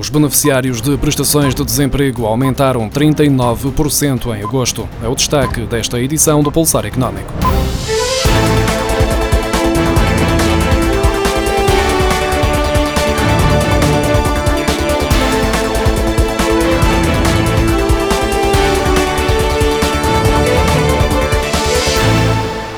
Os 0.00 0.08
beneficiários 0.08 0.80
de 0.80 0.96
prestações 0.96 1.54
de 1.54 1.62
desemprego 1.62 2.24
aumentaram 2.24 2.88
39% 2.88 4.34
em 4.34 4.42
agosto. 4.42 4.88
É 5.02 5.08
o 5.08 5.14
destaque 5.14 5.60
desta 5.66 6.00
edição 6.00 6.42
do 6.42 6.50
Pulsar 6.50 6.86
Económico. 6.86 7.30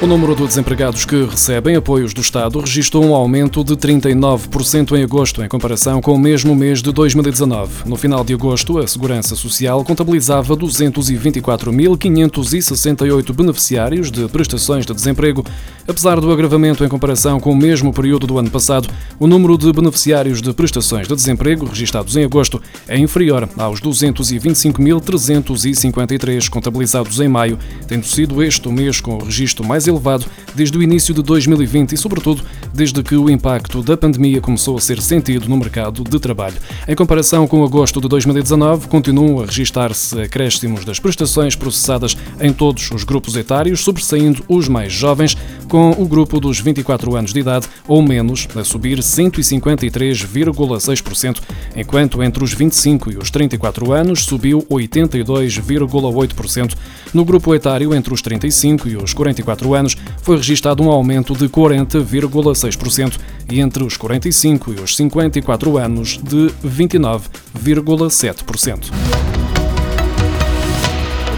O 0.03 0.07
número 0.07 0.35
de 0.35 0.45
desempregados 0.45 1.05
que 1.05 1.27
recebem 1.27 1.77
apoios 1.77 2.13
do 2.13 2.21
Estado 2.21 2.59
registrou 2.59 3.05
um 3.05 3.15
aumento 3.15 3.63
de 3.63 3.77
39% 3.77 4.99
em 4.99 5.05
agosto, 5.05 5.45
em 5.45 5.49
comparação 5.49 6.01
com 6.01 6.13
o 6.13 6.19
mesmo 6.19 6.57
mês 6.57 6.83
de 6.83 6.91
2019. 6.91 7.89
No 7.89 7.95
final 7.95 8.25
de 8.25 8.35
agosto, 8.35 8.81
a 8.81 8.87
Segurança 8.89 9.37
Social 9.37 9.85
contabilizava 9.85 10.57
224.568 10.57 13.33
beneficiários 13.33 14.11
de 14.11 14.27
prestações 14.27 14.85
de 14.85 14.93
desemprego. 14.93 15.47
Apesar 15.87 16.21
do 16.21 16.33
agravamento 16.33 16.85
em 16.85 16.89
comparação 16.89 17.39
com 17.39 17.53
o 17.53 17.57
mesmo 17.57 17.93
período 17.93 18.27
do 18.27 18.41
ano 18.41 18.51
passado, 18.51 18.89
o 19.21 19.29
número 19.29 19.57
de 19.57 19.73
beneficiários 19.73 20.43
de 20.43 20.53
prestações 20.53 21.07
de 21.07 21.15
desemprego 21.15 21.67
registados 21.67 22.17
em 22.17 22.25
agosto 22.25 22.61
é 22.89 22.99
inferior 22.99 23.49
aos 23.57 23.81
225.353 23.81 26.49
contabilizados 26.49 27.21
em 27.21 27.29
maio, 27.29 27.57
tendo 27.87 28.05
sido 28.05 28.43
este 28.43 28.67
o 28.67 28.73
mês 28.73 29.01
com 29.01 29.15
o 29.15 29.25
registro 29.25 29.65
mais 29.65 29.92
elevado 29.93 30.27
desde 30.55 30.77
o 30.77 30.83
início 30.83 31.15
de 31.15 31.23
2020 31.23 31.93
e, 31.93 31.97
sobretudo, 31.97 32.43
desde 32.73 33.03
que 33.03 33.17
o 33.17 33.31
impacto 33.31 33.83
da 33.83 33.97
pandemia 33.97 34.41
começou 34.41 34.77
a 34.77 34.81
ser 34.81 35.01
sentido 35.01 35.49
no 35.49 35.57
mercado 35.57 36.05
de 36.05 36.19
trabalho. 36.19 36.57
Em 36.87 36.95
comparação 36.95 37.47
com 37.47 37.65
agosto 37.65 37.99
de 38.01 38.09
2019, 38.09 38.89
continuam 38.89 39.43
a 39.43 39.47
registrar-se 39.47 40.21
acréscimos 40.21 40.85
das 40.85 40.99
prestações 40.99 41.57
processadas 41.57 42.15
em 42.41 42.53
todos 42.53 42.91
os 42.91 43.05
grupos 43.05 43.37
etários, 43.37 43.81
sobressaindo 43.81 44.45
os 44.49 44.69
mais 44.69 44.93
jovens, 44.93 45.37
com 45.69 45.93
o 45.93 46.05
grupo 46.07 46.41
dos 46.41 46.61
24 46.61 47.17
anos 47.17 47.33
de 47.33 47.41
idade 47.41 47.67
ou 47.89 48.03
menos 48.03 48.47
a 48.55 48.63
subir 48.63 48.99
153,6%, 48.99 51.41
enquanto 51.77 52.23
entre 52.23 52.45
os 52.45 52.53
25 52.53 53.11
e 53.13 53.17
os 53.17 53.31
34 53.31 53.91
anos 53.93 54.25
subiu 54.25 54.67
82,8%. 54.71 56.75
No 57.15 57.25
grupo 57.25 57.55
etário 57.55 57.95
entre 57.95 58.13
os 58.13 58.21
35 58.23 58.89
e 58.89 58.97
os 58.97 59.15
44 59.15 59.75
anos 59.75 59.82
foi 60.23 60.37
registado 60.37 60.83
um 60.83 60.91
aumento 60.91 61.35
de 61.35 61.49
40,6% 61.49 63.19
e 63.51 63.61
entre 63.61 63.85
os 63.85 63.97
45 63.97 64.73
e 64.73 64.81
os 64.81 64.97
54 64.97 65.79
anos 65.79 66.19
de 66.23 66.51
29,7%. 66.65 68.91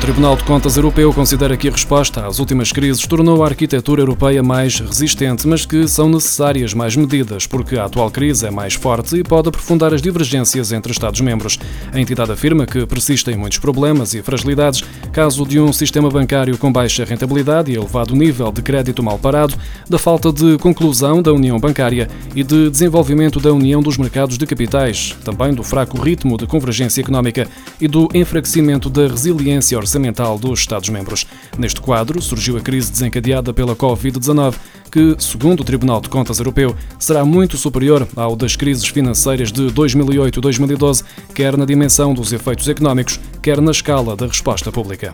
Tribunal 0.05 0.37
de 0.37 0.45
Contas 0.45 0.77
Europeu 0.77 1.15
considera 1.15 1.57
que 1.57 1.67
a 1.67 1.71
resposta 1.71 2.27
às 2.27 2.39
últimas 2.39 2.71
crises 2.71 3.07
tornou 3.07 3.43
a 3.43 3.47
arquitetura 3.47 4.03
europeia 4.03 4.43
mais 4.43 4.79
resistente, 4.79 5.49
mas 5.49 5.65
que 5.65 5.89
são 5.89 6.11
necessárias 6.11 6.75
mais 6.75 6.95
medidas, 6.95 7.47
porque 7.47 7.79
a 7.79 7.87
atual 7.87 8.11
crise 8.11 8.47
é 8.47 8.51
mais 8.51 8.75
forte 8.75 9.17
e 9.17 9.25
pode 9.25 9.49
aprofundar 9.49 9.95
as 9.95 10.03
divergências 10.03 10.73
entre 10.73 10.93
Estados-membros. 10.93 11.59
A 11.91 11.99
entidade 11.99 12.31
afirma 12.31 12.67
que 12.67 12.85
persistem 12.85 13.35
muitos 13.35 13.59
problemas 13.59 14.13
e 14.13 14.21
fragilidades, 14.21 14.85
caso 15.11 15.47
de 15.47 15.59
um 15.59 15.73
sistema 15.73 16.11
bancário 16.11 16.59
com 16.59 16.71
baixa 16.71 17.03
rentabilidade 17.03 17.73
e 17.73 17.77
elevado 17.77 18.15
nível 18.15 18.53
de 18.53 18.61
crédito 18.61 19.03
mal 19.03 19.19
parado, 19.19 19.55
da 19.89 19.99
falta 19.99 20.31
de 20.31 20.59
conclusão 20.59 21.23
da 21.23 21.33
União 21.33 21.59
Bancária 21.59 22.11
e 22.37 22.45
de 22.45 22.69
desenvolvimento 22.69 23.41
da 23.41 23.55
União 23.55 23.81
dos 23.83 23.97
Mercados 23.97 24.37
de 24.37 24.47
Capitais, 24.47 25.17
também 25.25 25.55
do 25.55 25.63
fraco 25.63 25.99
ritmo 25.99 26.37
de 26.37 26.47
convergência 26.47 27.01
económica 27.01 27.49
e 27.81 27.89
do 27.89 28.07
enfraquecimento 28.13 28.91
da 28.91 29.09
resiliência 29.09 29.79
orçamental 29.79 29.94
orçamental 29.95 30.39
dos 30.39 30.61
Estados-membros. 30.61 31.27
Neste 31.57 31.81
quadro, 31.81 32.21
surgiu 32.21 32.57
a 32.57 32.61
crise 32.61 32.91
desencadeada 32.91 33.53
pela 33.53 33.77
Covid-19, 33.77 34.55
que, 34.91 35.17
segundo 35.19 35.61
o 35.61 35.65
Tribunal 35.65 36.01
de 36.01 36.09
Contas 36.09 36.39
Europeu, 36.39 36.75
será 36.99 37.25
muito 37.25 37.57
superior 37.57 38.07
ao 38.17 38.35
das 38.35 38.57
crises 38.57 38.87
financeiras 38.87 39.53
de 39.53 39.71
2008 39.71 40.39
e 40.39 40.43
2012, 40.43 41.05
quer 41.35 41.57
na 41.57 41.65
dimensão 41.65 42.13
dos 42.13 42.33
efeitos 42.33 42.69
económicos, 42.69 43.21
quer 43.41 43.61
na 43.61 43.71
escala 43.71 44.17
da 44.17 44.27
resposta 44.27 44.73
pública. 44.73 45.13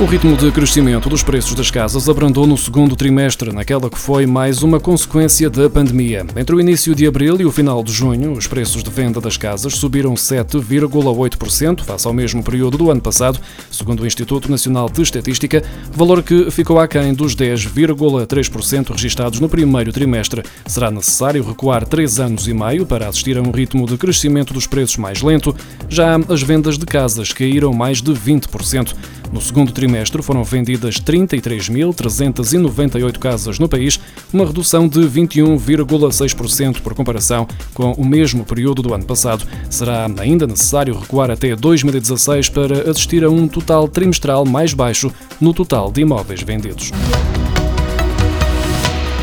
O 0.00 0.06
ritmo 0.06 0.34
de 0.34 0.50
crescimento 0.50 1.10
dos 1.10 1.22
preços 1.22 1.54
das 1.54 1.70
casas 1.70 2.08
abrandou 2.08 2.46
no 2.46 2.56
segundo 2.56 2.96
trimestre, 2.96 3.52
naquela 3.52 3.90
que 3.90 3.98
foi 3.98 4.24
mais 4.24 4.62
uma 4.62 4.80
consequência 4.80 5.50
da 5.50 5.68
pandemia. 5.68 6.24
Entre 6.34 6.56
o 6.56 6.58
início 6.58 6.94
de 6.94 7.06
abril 7.06 7.38
e 7.38 7.44
o 7.44 7.52
final 7.52 7.84
de 7.84 7.92
junho, 7.92 8.32
os 8.32 8.46
preços 8.46 8.82
de 8.82 8.88
venda 8.88 9.20
das 9.20 9.36
casas 9.36 9.74
subiram 9.74 10.14
7,8% 10.14 11.82
face 11.82 12.06
ao 12.06 12.14
mesmo 12.14 12.42
período 12.42 12.78
do 12.78 12.90
ano 12.90 13.02
passado, 13.02 13.38
segundo 13.70 14.00
o 14.00 14.06
Instituto 14.06 14.50
Nacional 14.50 14.88
de 14.88 15.02
Estatística, 15.02 15.62
valor 15.92 16.22
que 16.22 16.50
ficou 16.50 16.80
aquém 16.80 17.12
dos 17.12 17.36
10,3% 17.36 18.92
registados 18.92 19.38
no 19.38 19.50
primeiro 19.50 19.92
trimestre. 19.92 20.42
Será 20.64 20.90
necessário 20.90 21.44
recuar 21.44 21.86
três 21.86 22.18
anos 22.18 22.48
e 22.48 22.54
meio 22.54 22.86
para 22.86 23.06
assistir 23.06 23.36
a 23.36 23.42
um 23.42 23.50
ritmo 23.50 23.86
de 23.86 23.98
crescimento 23.98 24.54
dos 24.54 24.66
preços 24.66 24.96
mais 24.96 25.20
lento. 25.20 25.54
Já 25.90 26.16
as 26.30 26.40
vendas 26.40 26.78
de 26.78 26.86
casas 26.86 27.34
caíram 27.34 27.74
mais 27.74 28.00
de 28.00 28.12
20%. 28.12 28.94
No 29.32 29.40
segundo 29.40 29.72
trimestre 29.72 30.22
foram 30.22 30.42
vendidas 30.42 31.00
33.398 31.00 33.18
casas 33.18 33.58
no 33.58 33.68
país, 33.68 34.00
uma 34.32 34.44
redução 34.44 34.88
de 34.88 35.00
21,6% 35.00 36.80
por 36.80 36.94
comparação 36.94 37.46
com 37.72 37.92
o 37.92 38.04
mesmo 38.04 38.44
período 38.44 38.82
do 38.82 38.92
ano 38.92 39.04
passado. 39.04 39.46
Será 39.68 40.10
ainda 40.18 40.46
necessário 40.46 40.98
recuar 40.98 41.30
até 41.30 41.54
2016 41.54 42.48
para 42.48 42.90
assistir 42.90 43.22
a 43.24 43.30
um 43.30 43.46
total 43.46 43.86
trimestral 43.86 44.44
mais 44.44 44.74
baixo 44.74 45.12
no 45.40 45.54
total 45.54 45.92
de 45.92 46.00
imóveis 46.00 46.42
vendidos. 46.42 46.90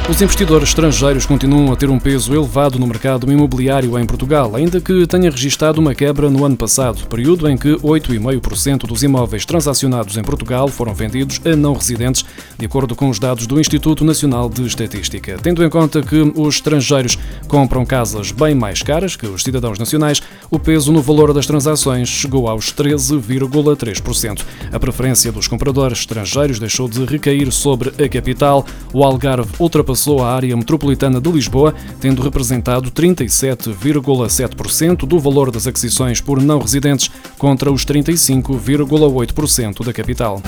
Os 0.09 0.21
investidores 0.21 0.69
estrangeiros 0.69 1.25
continuam 1.25 1.69
a 1.69 1.75
ter 1.75 1.89
um 1.89 1.99
peso 1.99 2.33
elevado 2.33 2.79
no 2.79 2.87
mercado 2.87 3.29
imobiliário 3.29 3.99
em 3.99 4.05
Portugal, 4.05 4.55
ainda 4.55 4.79
que 4.79 5.05
tenha 5.05 5.29
registado 5.29 5.81
uma 5.81 5.93
quebra 5.93 6.29
no 6.29 6.45
ano 6.45 6.55
passado, 6.55 7.05
período 7.07 7.45
em 7.49 7.57
que 7.57 7.75
8,5% 7.75 8.87
dos 8.87 9.03
imóveis 9.03 9.45
transacionados 9.45 10.15
em 10.15 10.23
Portugal 10.23 10.69
foram 10.69 10.93
vendidos 10.93 11.41
a 11.45 11.57
não 11.57 11.73
residentes, 11.73 12.23
de 12.57 12.65
acordo 12.65 12.95
com 12.95 13.09
os 13.09 13.19
dados 13.19 13.45
do 13.45 13.59
Instituto 13.59 14.05
Nacional 14.05 14.49
de 14.49 14.65
Estatística. 14.65 15.37
Tendo 15.43 15.61
em 15.61 15.69
conta 15.69 16.01
que 16.01 16.31
os 16.35 16.55
estrangeiros 16.55 17.19
compram 17.49 17.85
casas 17.85 18.31
bem 18.31 18.55
mais 18.55 18.81
caras 18.81 19.17
que 19.17 19.27
os 19.27 19.43
cidadãos 19.43 19.77
nacionais, 19.77 20.21
o 20.49 20.57
peso 20.57 20.89
no 20.89 21.01
valor 21.01 21.33
das 21.33 21.45
transações 21.45 22.07
chegou 22.07 22.47
aos 22.47 22.71
13,3%. 22.71 24.41
A 24.71 24.79
preferência 24.79 25.33
dos 25.33 25.49
compradores 25.49 25.99
estrangeiros 25.99 26.59
deixou 26.59 26.87
de 26.87 27.03
recair 27.03 27.51
sobre 27.51 27.89
a 28.01 28.07
capital. 28.07 28.65
O 28.93 29.03
Algarve 29.03 29.51
ultrapassou 29.59 29.96
ultrapassou 29.97 30.23
a 30.23 30.31
área 30.31 30.55
metropolitana 30.55 31.19
de 31.19 31.31
Lisboa, 31.31 31.73
tendo 31.99 32.21
representado 32.21 32.91
37,7% 32.91 35.07
do 35.07 35.17
valor 35.19 35.49
das 35.49 35.65
aquisições 35.65 36.21
por 36.21 36.39
não 36.41 36.59
residentes, 36.59 37.09
contra 37.37 37.71
os 37.71 37.83
35,8% 37.85 39.83
da 39.83 39.91
capital. 39.91 40.39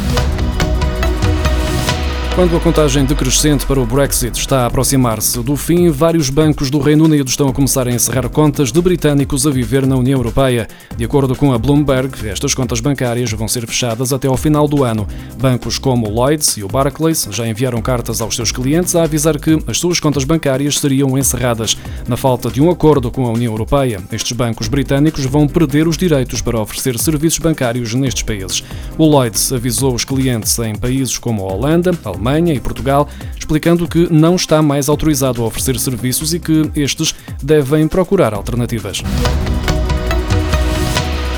Quando 2.39 2.55
a 2.55 2.59
contagem 2.61 3.03
decrescente 3.03 3.65
para 3.65 3.81
o 3.81 3.85
Brexit 3.85 4.39
está 4.39 4.61
a 4.61 4.67
aproximar-se 4.67 5.43
do 5.43 5.57
fim, 5.57 5.89
vários 5.89 6.29
bancos 6.29 6.71
do 6.71 6.79
Reino 6.79 7.03
Unido 7.03 7.27
estão 7.27 7.49
a 7.49 7.53
começar 7.53 7.85
a 7.85 7.91
encerrar 7.91 8.29
contas 8.29 8.71
de 8.71 8.81
britânicos 8.81 9.45
a 9.45 9.51
viver 9.51 9.85
na 9.85 9.97
União 9.97 10.17
Europeia. 10.17 10.65
De 10.95 11.03
acordo 11.03 11.35
com 11.35 11.51
a 11.51 11.57
Bloomberg, 11.57 12.29
estas 12.29 12.53
contas 12.53 12.79
bancárias 12.79 13.29
vão 13.33 13.45
ser 13.45 13.67
fechadas 13.67 14.13
até 14.13 14.29
ao 14.29 14.37
final 14.37 14.69
do 14.69 14.85
ano. 14.85 15.05
Bancos 15.37 15.77
como 15.77 16.07
o 16.07 16.09
Lloyds 16.09 16.55
e 16.55 16.63
o 16.63 16.69
Barclays 16.69 17.27
já 17.29 17.45
enviaram 17.45 17.81
cartas 17.81 18.21
aos 18.21 18.37
seus 18.37 18.53
clientes 18.53 18.95
a 18.95 19.03
avisar 19.03 19.37
que 19.37 19.61
as 19.67 19.77
suas 19.77 19.99
contas 19.99 20.23
bancárias 20.23 20.79
seriam 20.79 21.17
encerradas. 21.17 21.75
Na 22.07 22.15
falta 22.15 22.49
de 22.49 22.61
um 22.61 22.71
acordo 22.71 23.11
com 23.11 23.25
a 23.25 23.31
União 23.31 23.51
Europeia, 23.51 24.01
estes 24.13 24.31
bancos 24.31 24.69
britânicos 24.69 25.25
vão 25.25 25.45
perder 25.45 25.89
os 25.89 25.97
direitos 25.97 26.39
para 26.39 26.61
oferecer 26.61 26.97
serviços 26.99 27.39
bancários 27.39 27.93
nestes 27.93 28.23
países. 28.23 28.63
O 28.97 29.05
Lloyds 29.05 29.51
avisou 29.51 29.93
os 29.93 30.05
clientes 30.05 30.57
em 30.59 30.73
países 30.73 31.17
como 31.17 31.43
a 31.43 31.51
Holanda, 31.51 31.91
a 32.05 32.07
Alemanha, 32.07 32.28
Alemanha 32.29 32.53
e 32.53 32.59
Portugal, 32.59 33.09
explicando 33.37 33.87
que 33.87 34.11
não 34.11 34.35
está 34.35 34.61
mais 34.61 34.87
autorizado 34.87 35.41
a 35.41 35.45
oferecer 35.45 35.79
serviços 35.79 36.33
e 36.33 36.39
que 36.39 36.69
estes 36.75 37.15
devem 37.41 37.87
procurar 37.87 38.33
alternativas. 38.33 39.01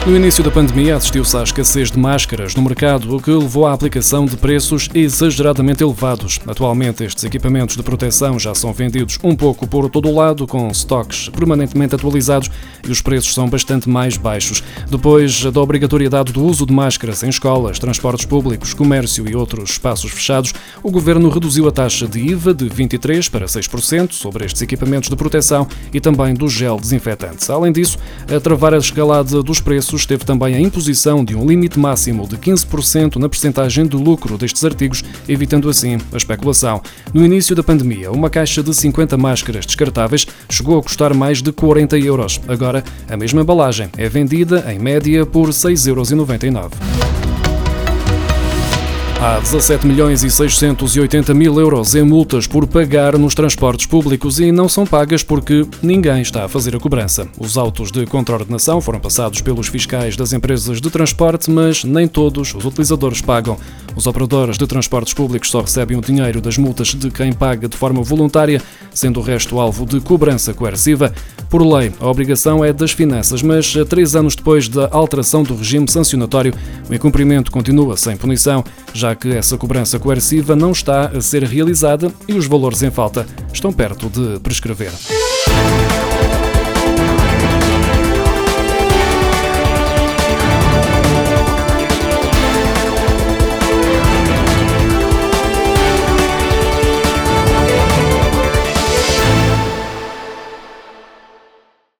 No 0.04 0.16
início 0.16 0.44
da 0.44 0.50
pandemia, 0.50 0.96
assistiu-se 0.96 1.38
à 1.38 1.44
escassez 1.44 1.92
de 1.92 2.00
máscaras 2.00 2.56
no 2.56 2.64
mercado, 2.64 3.16
o 3.16 3.22
que 3.22 3.30
levou 3.30 3.68
à 3.68 3.72
aplicação 3.72 4.26
de 4.26 4.36
preços 4.36 4.90
exageradamente 4.96 5.84
elevados. 5.84 6.40
Atualmente, 6.48 7.04
estes 7.04 7.24
equipamentos 7.24 7.78
de 7.78 7.84
proteção 7.84 8.40
já 8.40 8.56
são 8.56 8.74
vendidos 8.74 9.20
um 9.24 9.36
pouco 9.36 9.68
por 9.68 9.88
todo 9.92 10.10
o 10.10 10.16
lado, 10.16 10.48
com 10.48 10.68
estoques 10.70 11.30
permanentemente 11.30 11.94
atualizados 11.94 12.50
e 12.84 12.92
os 12.92 13.00
preços 13.00 13.36
são 13.36 13.48
bastante 13.48 13.88
mais 13.88 14.18
baixos. 14.18 14.64
Depois 14.90 15.44
da 15.44 15.62
obrigatoriedade 15.62 16.34
do 16.34 16.44
uso 16.44 16.66
de 16.66 16.74
máscaras 16.74 17.22
em 17.22 17.30
escolas, 17.30 17.78
transportes 17.78 18.26
públicos, 18.26 18.74
comércio 18.74 19.30
e 19.30 19.36
outros 19.36 19.70
espaços 19.70 20.10
fechados, 20.10 20.52
o 20.82 20.90
governo 20.90 21.30
reduziu 21.30 21.68
a 21.68 21.72
taxa 21.72 22.08
de 22.08 22.20
IVA 22.20 22.56
de 22.56 22.66
23% 22.66 23.30
para 23.30 23.46
6% 23.46 24.14
sobre 24.14 24.46
estes 24.46 24.64
equipamentos 24.64 25.10
de 25.10 25.16
proteção 25.16 25.68
e 25.94 26.02
também 26.02 26.34
do 26.34 26.50
gel 26.50 26.80
desinfetante. 26.80 27.52
Além 27.52 27.72
disso, 27.72 28.00
a 28.36 28.40
travar 28.40 28.74
a 28.74 28.80
escalada 28.80 29.44
dos 29.44 29.62
preços 29.62 29.91
preços 29.92 30.06
teve 30.06 30.24
também 30.24 30.56
a 30.56 30.60
imposição 30.60 31.24
de 31.24 31.36
um 31.36 31.46
limite 31.46 31.78
máximo 31.78 32.28
de 32.28 32.38
15% 32.38 33.18
na 33.18 33.28
percentagem 33.28 33.86
de 33.86 33.98
lucro 33.98 34.38
destes 34.38 34.64
artigos, 34.64 35.04
evitando 35.28 35.70
assim 35.70 35.98
a 36.14 36.18
especulação. 36.18 36.82
No 37.14 37.26
início 37.26 37.56
da 37.56 37.64
pandemia, 37.64 38.12
uma 38.12 38.30
caixa 38.30 38.64
de 38.64 38.74
50 38.74 39.18
máscaras 39.18 39.66
descartáveis 39.66 40.26
chegou 40.50 40.80
a 40.80 40.84
custar 40.84 41.14
mais 41.14 41.42
de 41.42 41.52
40 41.52 41.98
euros. 42.00 42.40
Agora, 42.48 42.84
a 43.10 43.18
mesma 43.18 43.42
embalagem 43.42 43.90
é 43.98 44.08
vendida, 44.08 44.66
em 44.72 44.80
média, 44.80 45.26
por 45.26 45.50
6,99 45.50 46.56
euros. 46.56 47.21
Há 49.24 49.40
17 49.40 49.86
milhões 49.86 50.24
e 50.24 50.32
680 50.32 51.32
mil 51.36 51.60
euros 51.60 51.94
em 51.94 52.02
multas 52.02 52.48
por 52.48 52.66
pagar 52.66 53.20
nos 53.20 53.36
transportes 53.36 53.86
públicos 53.86 54.40
e 54.40 54.52
não 54.52 54.68
são 54.68 54.84
pagas 54.84 55.22
porque 55.22 55.64
ninguém 55.80 56.24
está 56.24 56.44
a 56.44 56.48
fazer 56.48 56.76
a 56.76 56.80
cobrança. 56.80 57.28
Os 57.38 57.56
autos 57.56 57.92
de 57.92 58.04
contraordenação 58.08 58.82
foram 58.82 59.00
passados 59.00 59.40
pelos 59.40 59.68
fiscais 59.68 60.18
das 60.18 60.34
empresas 60.34 60.82
de 60.82 60.90
transporte, 60.90 61.52
mas 61.52 61.84
nem 61.84 62.08
todos 62.08 62.56
os 62.56 62.66
utilizadores 62.66 63.22
pagam. 63.22 63.60
Os 63.96 64.08
operadores 64.08 64.58
de 64.58 64.66
transportes 64.66 65.14
públicos 65.14 65.52
só 65.52 65.62
recebem 65.62 65.96
o 65.96 66.02
dinheiro 66.02 66.42
das 66.42 66.58
multas 66.58 66.88
de 66.88 67.12
quem 67.12 67.32
paga 67.32 67.70
de 67.70 67.78
forma 67.78 68.02
voluntária, 68.02 68.60
sendo 68.94 69.20
o 69.20 69.24
resto 69.24 69.60
alvo 69.60 69.86
de 69.86 70.00
cobrança 70.00 70.54
coerciva. 70.54 71.14
Por 71.50 71.66
lei, 71.66 71.92
a 72.00 72.08
obrigação 72.08 72.64
é 72.64 72.72
das 72.72 72.92
finanças, 72.92 73.42
mas 73.42 73.74
três 73.90 74.16
anos 74.16 74.36
depois 74.36 74.68
da 74.70 74.90
alteração 74.92 75.44
do 75.44 75.56
regime 75.56 75.90
sancionatório, 75.90 76.54
o 76.90 76.94
incumprimento 76.94 77.52
continua 77.52 77.98
sem 77.98 78.16
punição, 78.16 78.64
já 78.94 79.16
que 79.16 79.30
essa 79.30 79.58
cobrança 79.58 80.00
coerciva 80.00 80.56
não 80.56 80.72
está 80.72 81.08
a 81.08 81.22
ser 81.22 81.44
realizada 81.44 82.12
e 82.28 82.34
os 82.34 82.46
valores 82.46 82.84
em 82.84 82.92
falta 82.92 83.26
estão 83.54 83.72
perto 83.72 84.10
de 84.10 84.40
prescrever. 84.40 84.92